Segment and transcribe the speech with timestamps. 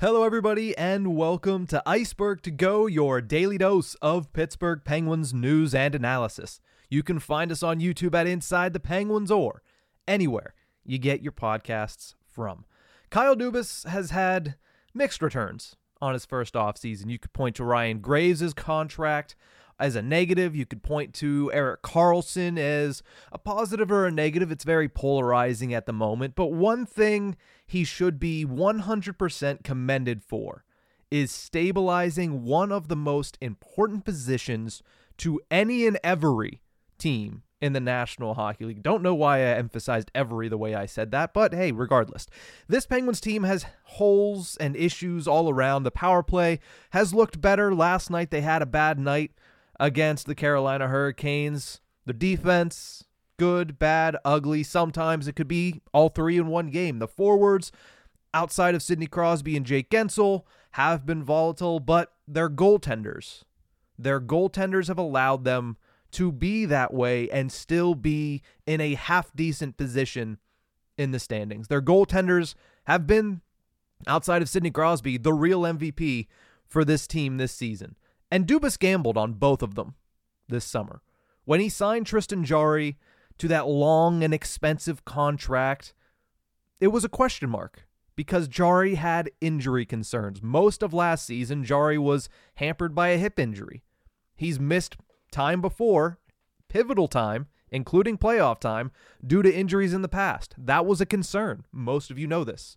[0.00, 5.74] Hello, everybody, and welcome to Ice-Burgh to Go, your daily dose of Pittsburgh Penguins news
[5.74, 6.60] and analysis.
[6.88, 9.60] You can find us on YouTube at Inside the Penguins or
[10.06, 10.54] anywhere
[10.84, 12.64] you get your podcasts from.
[13.10, 14.54] Kyle Dubas has had
[14.94, 17.10] mixed returns on his first offseason.
[17.10, 19.34] You could point to Ryan Graves' contract
[19.78, 20.56] as a negative.
[20.56, 24.50] You could point to Erik Karlsson as a positive or a negative.
[24.50, 26.34] It's very polarizing at the moment.
[26.34, 30.64] But one thing he should be 100% commended for
[31.10, 34.82] is stabilizing one of the most important positions
[35.18, 36.60] to any and every
[36.98, 38.82] team in the National Hockey League.
[38.82, 42.26] Don't know why I emphasized every the way I said that, but hey, regardless.
[42.68, 45.82] This Penguins team has holes and issues all around.
[45.82, 47.74] The power play has looked better.
[47.74, 49.32] Last night they had a bad night
[49.80, 51.80] against the Carolina Hurricanes.
[52.06, 53.04] The defense
[53.38, 54.62] good, bad, ugly.
[54.62, 56.98] Sometimes it could be all three in one game.
[56.98, 57.72] The forwards,
[58.34, 60.42] outside of Sidney Crosby and Jake Guentzel,
[60.72, 63.44] have been volatile, but their goaltenders,
[63.98, 65.76] their goaltenders have allowed them
[66.10, 70.38] to be that way and still be in a half decent position
[70.96, 71.68] in the standings.
[71.68, 72.54] Their goaltenders
[72.84, 73.40] have been,
[74.06, 76.26] outside of Sidney Crosby, the real MVP
[76.66, 77.96] for this team this season.
[78.30, 79.94] And Dubas gambled on both of them
[80.48, 81.02] this summer.
[81.44, 82.98] When he signed Tristan Jarry
[83.38, 85.94] to that long and expensive contract,
[86.80, 90.42] it was a question mark because Jarry had injury concerns.
[90.42, 93.82] Most of last season, Jarry was hampered by a hip injury.
[94.36, 94.96] He's missed
[95.30, 96.18] time before,
[96.68, 98.90] pivotal time, including playoff time,
[99.26, 100.54] due to injuries in the past.
[100.58, 101.64] That was a concern.
[101.72, 102.76] Most of you know this.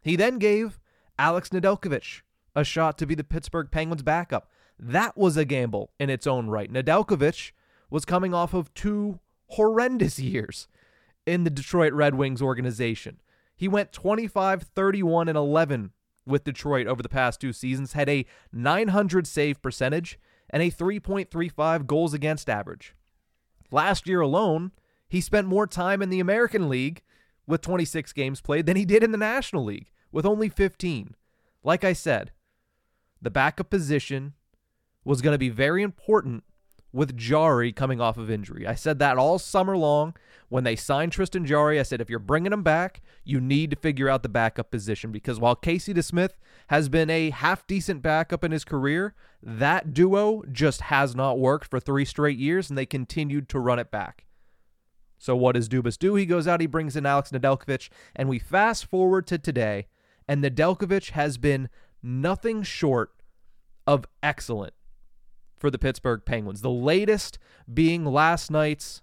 [0.00, 0.78] He then gave
[1.18, 2.22] Alex Nedeljkovic
[2.54, 4.48] a shot to be the Pittsburgh Penguins backup.
[4.78, 6.72] That was a gamble in its own right.
[6.72, 7.52] Nedeljkovic
[7.90, 9.18] was coming off of two
[9.48, 10.68] horrendous years
[11.26, 13.20] in the Detroit Red Wings organization.
[13.56, 15.90] He went 25, 31, and 11
[16.24, 20.18] with Detroit over the past two seasons, had a 900 save percentage
[20.50, 22.94] and a 3.35 goals against average.
[23.70, 24.72] Last year alone,
[25.08, 27.02] he spent more time in the American League
[27.46, 31.14] with 26 games played than he did in the National League with only 15.
[31.64, 32.30] Like I said,
[33.20, 34.34] the backup position
[35.08, 36.44] was going to be very important
[36.92, 38.66] with Jarry coming off of injury.
[38.66, 40.14] I said that all summer long
[40.50, 41.80] when they signed Tristan Jarry.
[41.80, 45.10] I said if you're bringing him back, you need to figure out the backup position
[45.10, 46.32] because while Casey DeSmith
[46.66, 51.66] has been a half decent backup in his career, that duo just has not worked
[51.66, 54.26] for three straight years and they continued to run it back.
[55.16, 56.16] So what does Dubas do?
[56.16, 59.86] He goes out, he brings in Alex Nedeljkovic, and we fast forward to today,
[60.28, 61.70] and Nedeljkovic has been
[62.02, 63.14] nothing short
[63.86, 64.74] of excellent
[65.58, 66.62] for the Pittsburgh Penguins.
[66.62, 67.38] The latest
[67.72, 69.02] being last night's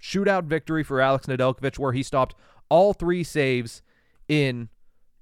[0.00, 2.34] shootout victory for Alex Nedeljkovic, where he stopped
[2.68, 3.82] all three saves
[4.28, 4.68] in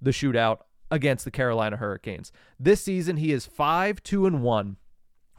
[0.00, 0.58] the shootout
[0.90, 2.30] against the Carolina Hurricanes.
[2.58, 4.76] This season, he is 5 2 and 1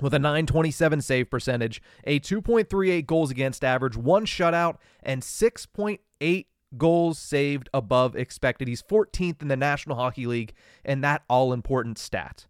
[0.01, 6.45] with a 927 save percentage, a 2.38 goals against average, one shutout, and 6.8
[6.77, 8.67] goals saved above expected.
[8.67, 10.53] He's 14th in the National Hockey League
[10.83, 12.47] and that all important stat.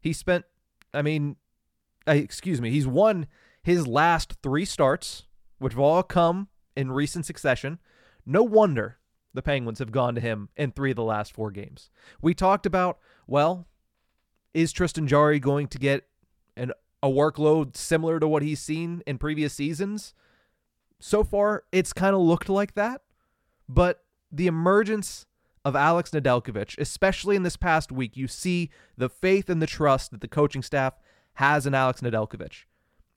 [0.00, 0.44] He spent,
[0.92, 1.36] I mean,
[2.08, 3.26] uh, excuse me, he's won
[3.62, 5.24] his last three starts,
[5.58, 7.78] which have all come in recent succession.
[8.24, 8.98] No wonder
[9.34, 11.90] the Penguins have gone to him in three of the last four games.
[12.20, 13.66] We talked about, well,
[14.54, 16.04] is Tristan Jarry going to get
[16.56, 16.72] an
[17.02, 20.14] a workload similar to what he's seen in previous seasons?
[20.98, 23.02] So far, it's kind of looked like that,
[23.68, 24.02] but
[24.32, 25.26] the emergence
[25.64, 30.10] of Alex Nedeljkovic, especially in this past week, you see the faith and the trust
[30.10, 30.94] that the coaching staff
[31.38, 32.64] has an Alex Nedeljkovic.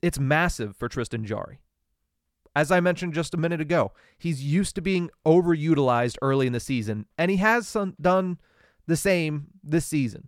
[0.03, 1.59] It's massive for Tristan Jarry.
[2.55, 6.59] As I mentioned just a minute ago, he's used to being overutilized early in the
[6.59, 8.37] season, and he has some, done
[8.85, 10.27] the same this season.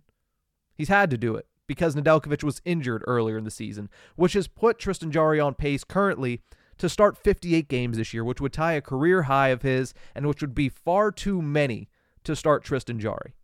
[0.74, 4.48] He's had to do it because Nedeljkovic was injured earlier in the season, which has
[4.48, 6.40] put Tristan Jarry on pace currently
[6.78, 10.26] to start 58 games this year, which would tie a career high of his and
[10.26, 11.88] which would be far too many
[12.24, 13.36] to start Tristan Jarry.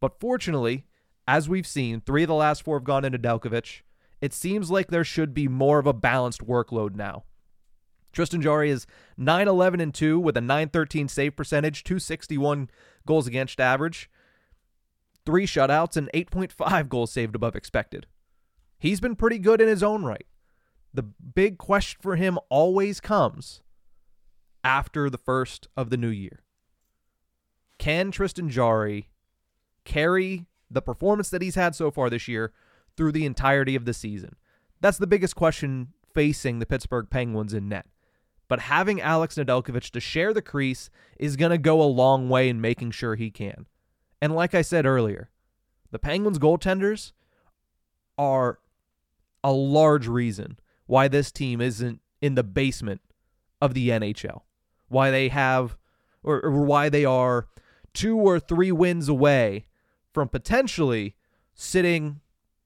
[0.00, 0.86] But fortunately,
[1.26, 3.82] as we've seen, three of the last four have gone to Nedeljkovic.
[4.20, 7.24] It seems like there should be more of a balanced workload now.
[8.12, 8.86] Tristan Jarry is
[9.18, 12.70] 9 11 and 2 with a 913 save percentage, 261
[13.06, 14.08] goals against average,
[15.26, 18.06] three shutouts, and 8.5 goals saved above expected.
[18.78, 20.26] He's been pretty good in his own right.
[20.94, 23.60] The big question for him always comes
[24.64, 26.42] after the first of the new year.
[27.78, 29.10] Can Tristan Jarry
[29.84, 32.52] carry the performance that he's had so far this year
[32.96, 34.36] through the entirety of the season?
[34.80, 37.86] That's the biggest question facing the Pittsburgh Penguins in net.
[38.48, 42.48] But having Alex Nedeljkovic to share the crease is going to go a long way
[42.48, 43.66] in making sure he can.
[44.22, 45.30] And like I said earlier,
[45.90, 47.12] the Penguins goaltenders
[48.16, 48.58] are
[49.42, 53.00] a large reason why this team isn't in the basement
[53.60, 54.42] of the NHL.
[54.88, 55.76] Why they have,
[56.22, 57.48] or, or why they are
[57.92, 59.66] two or three wins away
[60.16, 61.14] from potentially
[61.52, 62.20] sitting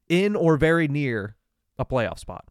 [0.07, 1.35] in or very near
[1.77, 2.45] a playoff spot.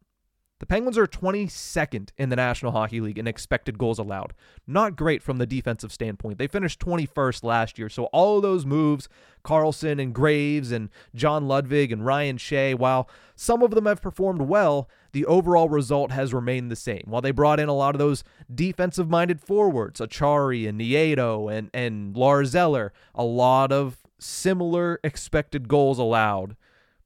[0.58, 4.35] The Penguins are 22nd in the National Hockey League in expected goals allowed.
[4.67, 6.37] Not great from the defensive standpoint.
[6.37, 9.08] They finished 21st last year, so all those moves,
[9.43, 14.43] Karlsson and Graves and John Ludwig and Ryan Shea, while some of them have performed
[14.43, 17.05] well, the overall result has remained the same.
[17.06, 18.23] While they brought in a lot of those
[18.55, 25.69] defensive minded forwards, Acciari and Nieto and, and Lars Eller, a lot of similar expected
[25.69, 26.57] goals allowed,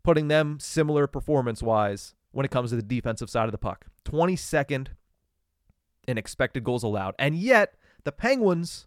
[0.03, 3.87] putting them similar performance wise when it comes to the defensive side of the puck.
[4.05, 4.89] 22nd
[6.07, 7.15] in expected goals allowed.
[7.19, 7.75] And yet,
[8.05, 8.87] the Penguins,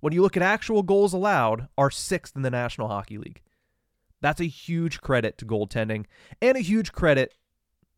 [0.00, 3.40] when you look at actual goals allowed, are sixth in the National Hockey League.
[4.20, 6.06] That's a huge credit to goaltending
[6.40, 7.34] and a huge credit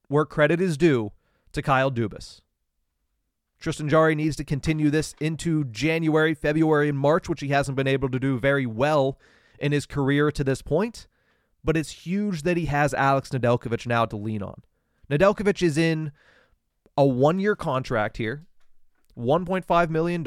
[0.09, 1.13] where credit is due
[1.53, 2.41] to Kyle Dubas.
[3.59, 7.87] Tristan Jarry needs to continue this into January, February, and March, which he hasn't been
[7.87, 9.19] able to do very well
[9.59, 11.07] in his career to this point.
[11.63, 14.63] But it's huge that he has Alex Nedeljkovic now to lean on.
[15.11, 16.13] Nedeljkovic is in
[16.97, 18.47] a one year contract here,
[19.19, 20.27] $1.5 million.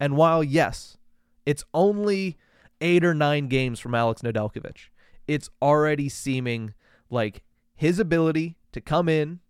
[0.00, 0.96] And while, yes,
[1.44, 2.36] it's only
[2.80, 4.88] eight or nine games from Alex Nedeljkovic,
[5.26, 6.74] it's already seeming
[7.10, 7.42] like
[7.74, 9.40] his ability to come in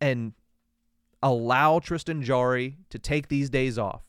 [0.00, 0.32] and
[1.22, 4.02] allow Tristan Jarry to take these days off,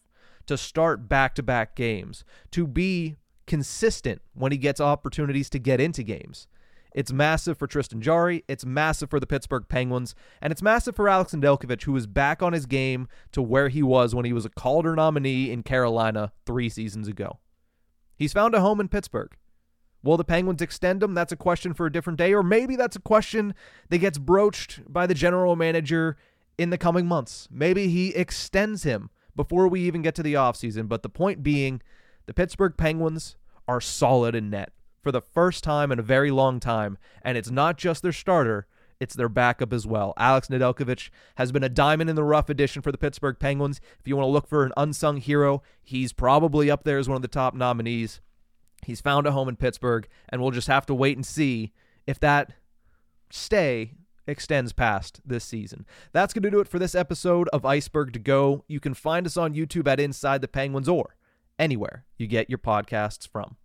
[0.45, 3.17] to start back to back games, to be
[3.49, 6.47] consistent when he gets opportunities to get into games.
[6.93, 8.43] It's massive for Tristan Jarry.
[8.47, 10.15] It's massive for the Pittsburgh Penguins.
[10.41, 13.83] And it's massive for Alex Nedeljkovic, who is back on his game to where he
[13.83, 17.39] was when he was a Calder nominee in Carolina three seasons ago.
[18.15, 19.35] He's found a home in Pittsburgh.
[20.03, 21.13] Will the Penguins extend him?
[21.13, 22.33] That's a question for a different day.
[22.33, 23.53] Or maybe that's a question
[23.89, 26.17] that gets broached by the general manager
[26.57, 27.47] in the coming months.
[27.51, 30.87] Maybe he extends him before we even get to the offseason.
[30.87, 31.81] But the point being,
[32.29, 33.37] the Pittsburgh Penguins
[33.67, 34.71] are solid in net
[35.01, 36.99] for the first time in a very long time.
[37.23, 38.67] And it's not just their starter,
[38.99, 40.13] it's their backup as well.
[40.15, 43.81] Alex Nedeljkovic has been a diamond in the rough addition for the Pittsburgh Penguins.
[43.99, 47.15] If you want to look for an unsung hero, he's probably up there as one
[47.15, 48.21] of the top nominees.
[48.85, 51.73] He's found a home in Pittsburgh, and we'll just have to wait and see
[52.05, 52.53] if that
[53.31, 53.93] stay
[54.27, 55.83] extends past this season.
[56.11, 58.65] That's going to do it for this episode of Ice-Burgh to Go.
[58.67, 61.15] You can find us on YouTube at Inside the Penguins or
[61.59, 63.57] anywhere you get your podcasts from.